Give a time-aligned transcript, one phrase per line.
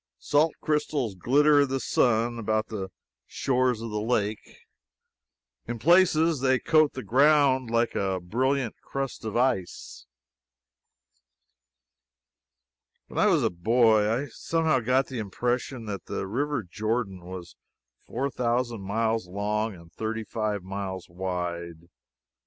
[0.17, 2.89] Salt crystals glitter in the sun about the
[3.27, 4.61] shores of the lake.
[5.67, 10.07] In places they coat the ground like a brilliant crust of ice.
[13.09, 17.55] When I was a boy I somehow got the impression that the river Jordan was
[18.07, 21.89] four thousand miles long and thirty five miles wide.